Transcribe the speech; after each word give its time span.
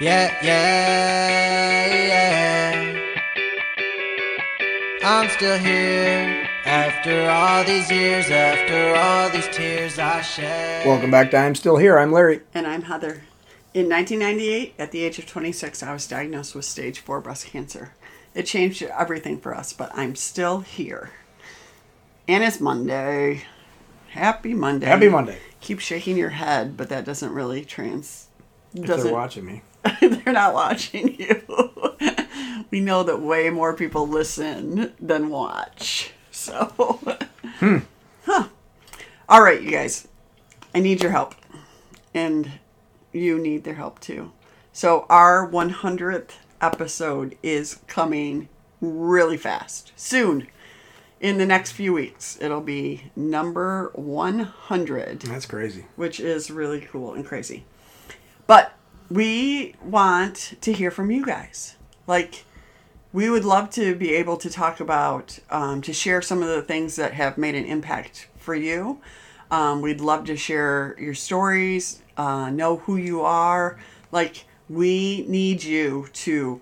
Yeah, 0.00 0.34
yeah, 0.42 1.94
yeah. 2.08 3.16
I'm 5.04 5.28
still 5.28 5.58
here 5.58 6.48
after 6.64 7.28
all 7.28 7.64
these 7.64 7.90
years, 7.90 8.30
after 8.30 8.94
all 8.94 9.28
these 9.28 9.46
tears 9.48 9.98
I 9.98 10.22
shed. 10.22 10.86
Welcome 10.86 11.10
back 11.10 11.30
to 11.32 11.36
I'm 11.36 11.54
Still 11.54 11.76
Here. 11.76 11.98
I'm 11.98 12.12
Larry. 12.12 12.40
And 12.54 12.66
I'm 12.66 12.80
Heather. 12.84 13.24
In 13.74 13.90
1998, 13.90 14.72
at 14.78 14.90
the 14.90 15.04
age 15.04 15.18
of 15.18 15.26
26, 15.26 15.82
I 15.82 15.92
was 15.92 16.08
diagnosed 16.08 16.54
with 16.54 16.64
stage 16.64 17.00
4 17.00 17.20
breast 17.20 17.48
cancer. 17.48 17.92
It 18.34 18.46
changed 18.46 18.82
everything 18.82 19.38
for 19.38 19.54
us, 19.54 19.74
but 19.74 19.90
I'm 19.92 20.16
still 20.16 20.60
here. 20.60 21.10
And 22.26 22.42
it's 22.42 22.58
Monday. 22.58 23.42
Happy 24.08 24.54
Monday. 24.54 24.86
Happy 24.86 25.10
Monday. 25.10 25.36
Keep 25.60 25.80
shaking 25.80 26.16
your 26.16 26.30
head, 26.30 26.78
but 26.78 26.88
that 26.88 27.04
doesn't 27.04 27.34
really 27.34 27.66
trans. 27.66 28.28
If 28.74 28.86
Doesn't, 28.86 29.08
they're 29.08 29.14
watching 29.14 29.44
me. 29.44 29.62
they're 30.24 30.32
not 30.32 30.54
watching 30.54 31.14
you. 31.18 31.42
we 32.70 32.80
know 32.80 33.02
that 33.02 33.20
way 33.20 33.50
more 33.50 33.74
people 33.74 34.08
listen 34.08 34.92
than 35.00 35.28
watch. 35.28 36.12
So, 36.30 36.64
hmm. 37.58 37.78
huh. 38.24 38.48
All 39.28 39.42
right, 39.42 39.60
you 39.62 39.70
guys. 39.70 40.08
I 40.74 40.80
need 40.80 41.02
your 41.02 41.12
help. 41.12 41.34
And 42.14 42.52
you 43.12 43.38
need 43.38 43.64
their 43.64 43.74
help 43.74 44.00
too. 44.00 44.32
So, 44.72 45.06
our 45.10 45.48
100th 45.48 46.30
episode 46.60 47.36
is 47.42 47.80
coming 47.86 48.48
really 48.80 49.36
fast. 49.36 49.92
Soon. 49.96 50.46
In 51.20 51.36
the 51.36 51.44
next 51.44 51.72
few 51.72 51.92
weeks, 51.92 52.38
it'll 52.40 52.62
be 52.62 53.10
number 53.14 53.90
100 53.94 55.20
That's 55.20 55.44
crazy. 55.44 55.84
which 55.94 56.18
is 56.18 56.50
really 56.50 56.80
cool 56.80 57.12
and 57.12 57.26
crazy. 57.26 57.66
But 58.46 58.72
we 59.10 59.74
want 59.84 60.54
to 60.60 60.72
hear 60.72 60.90
from 60.90 61.10
you 61.10 61.24
guys. 61.24 61.76
Like, 62.06 62.44
we 63.12 63.28
would 63.28 63.44
love 63.44 63.70
to 63.70 63.94
be 63.96 64.14
able 64.14 64.36
to 64.36 64.48
talk 64.48 64.78
about, 64.80 65.38
um, 65.50 65.82
to 65.82 65.92
share 65.92 66.22
some 66.22 66.42
of 66.42 66.48
the 66.48 66.62
things 66.62 66.96
that 66.96 67.14
have 67.14 67.36
made 67.36 67.54
an 67.56 67.64
impact 67.64 68.28
for 68.38 68.54
you. 68.54 69.00
Um, 69.50 69.80
we'd 69.82 70.00
love 70.00 70.24
to 70.26 70.36
share 70.36 70.94
your 70.98 71.14
stories, 71.14 72.02
uh, 72.16 72.50
know 72.50 72.76
who 72.76 72.96
you 72.96 73.22
are. 73.22 73.78
Like, 74.12 74.44
we 74.68 75.24
need 75.26 75.64
you 75.64 76.06
to 76.12 76.60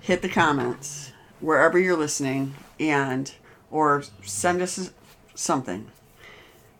hit 0.00 0.22
the 0.22 0.28
comments 0.28 1.12
wherever 1.40 1.76
you're 1.78 1.96
listening 1.96 2.54
and 2.78 3.32
or 3.70 4.04
send 4.22 4.62
us 4.62 4.92
something. 5.34 5.90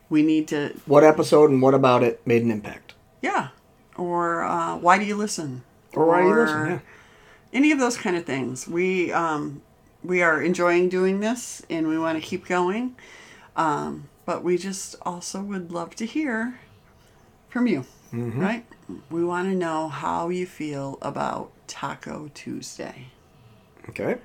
We 0.09 0.21
need 0.21 0.47
to 0.49 0.69
What 0.85 1.03
episode 1.03 1.49
and 1.49 1.61
what 1.61 1.73
about 1.73 2.01
it 2.03 2.25
made 2.25 2.43
an 2.43 2.51
impact? 2.51 2.93
yeah. 3.21 3.49
Or 3.97 4.43
uh, 4.43 4.77
why 4.77 4.97
do 4.97 5.05
you 5.05 5.15
listen? 5.15 5.63
Or 5.93 6.05
why 6.05 6.21
do 6.21 6.27
you 6.29 6.35
listen? 6.35 6.65
Yeah. 6.67 6.79
Any 7.53 7.71
of 7.71 7.79
those 7.79 7.95
kind 7.97 8.15
of 8.17 8.25
things. 8.25 8.67
We 8.67 9.11
um, 9.13 9.61
we 10.03 10.21
are 10.21 10.41
enjoying 10.41 10.89
doing 10.89 11.19
this, 11.21 11.61
and 11.69 11.87
we 11.87 11.97
want 11.97 12.21
to 12.21 12.27
keep 12.27 12.45
going. 12.45 12.95
Um, 13.55 14.09
but 14.25 14.43
we 14.43 14.57
just 14.57 14.95
also 15.03 15.41
would 15.41 15.71
love 15.71 15.95
to 15.95 16.05
hear 16.05 16.59
from 17.49 17.67
you, 17.67 17.85
Mm-hmm. 18.11 18.39
right? 18.41 18.65
We 19.09 19.23
want 19.23 19.47
to 19.49 19.55
know 19.55 19.87
how 19.87 20.29
you 20.29 20.45
feel 20.45 20.97
about 21.01 21.51
Taco 21.67 22.29
Tuesday. 22.33 23.07
Okay. 23.89 24.17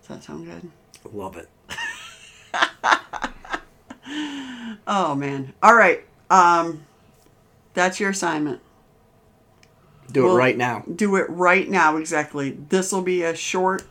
Does 0.00 0.08
that 0.08 0.22
sound 0.24 0.46
good? 0.46 0.70
Love 1.12 1.36
it. 1.36 1.48
Oh 4.86 5.14
man! 5.14 5.52
All 5.62 5.74
right. 5.74 6.04
Um, 6.28 6.84
that's 7.72 8.00
your 8.00 8.10
assignment. 8.10 8.60
Do 10.10 10.24
Well- 10.24 10.34
it 10.34 10.38
right 10.38 10.56
now 10.56 10.84
Do 10.94 11.16
it 11.16 11.26
right 11.28 11.68
now. 11.68 11.96
Exactly. 11.96 12.50
This 12.68 12.92
will 12.92 13.02
be 13.02 13.22
a 13.22 13.34
short 13.34 13.82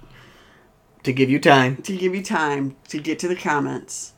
to 1.04 1.12
give 1.14 1.30
you 1.30 1.40
time 1.40 1.78
to 1.78 1.96
give 1.98 2.14
you 2.14 2.22
time 2.24 2.76
to 2.90 3.00
get 3.00 3.18
to 3.20 3.28
the 3.28 3.36
comments 3.36 4.14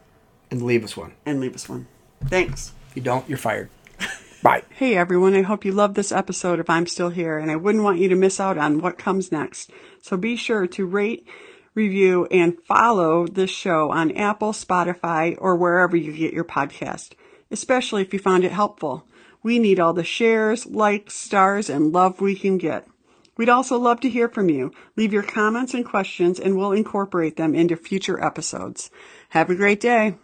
and 0.51 0.61
leave 0.61 0.83
us 0.83 0.97
one. 0.97 1.13
and 1.25 1.39
leave 1.39 1.55
us 1.55 1.69
one. 1.69 1.87
Thanks. 2.25 2.73
If 2.89 2.97
you 2.97 3.01
don't, 3.01 3.27
you're 3.29 3.37
fired. 3.37 3.69
Bye. 4.43 4.63
Hey 4.69 4.95
everyone, 4.97 5.33
I 5.33 5.41
hope 5.43 5.63
you 5.65 5.71
loved 5.71 5.95
this 5.95 6.11
episode 6.11 6.59
if 6.59 6.69
I'm 6.69 6.85
Still 6.87 7.09
Here, 7.09 7.37
and 7.37 7.49
I 7.49 7.55
wouldn't 7.55 7.83
want 7.83 7.99
you 7.99 8.09
to 8.09 8.15
miss 8.15 8.39
out 8.39 8.57
on 8.57 8.81
what 8.81 8.97
comes 8.97 9.31
next. 9.31 9.71
So 10.01 10.17
be 10.17 10.35
sure 10.35 10.67
to 10.67 10.85
rate, 10.85 11.25
review, 11.73 12.27
and 12.29 12.57
follow 12.67 13.25
this 13.25 13.49
show 13.49 13.89
on 13.91 14.11
Apple, 14.11 14.51
Spotify, 14.51 15.37
or 15.39 15.55
wherever 15.55 15.95
you 15.95 16.11
get 16.11 16.33
your 16.33 16.43
podcast, 16.43 17.13
especially 17.51 18.01
if 18.01 18.11
you 18.13 18.19
found 18.19 18.43
it 18.43 18.51
helpful. 18.51 19.07
We 19.43 19.59
need 19.59 19.79
all 19.79 19.93
the 19.93 20.03
shares, 20.03 20.65
likes, 20.65 21.15
stars, 21.15 21.69
and 21.69 21.91
love 21.91 22.21
we 22.21 22.35
can 22.35 22.57
get. 22.57 22.87
We'd 23.35 23.49
also 23.49 23.77
love 23.77 23.99
to 24.01 24.09
hear 24.09 24.29
from 24.29 24.49
you. 24.49 24.71
Leave 24.95 25.11
your 25.11 25.23
comments 25.23 25.73
and 25.73 25.85
questions, 25.85 26.39
and 26.39 26.55
we'll 26.55 26.71
incorporate 26.71 27.35
them 27.35 27.53
into 27.53 27.75
future 27.75 28.23
episodes. 28.23 28.89
Have 29.29 29.49
a 29.49 29.55
great 29.55 29.79
day. 29.79 30.15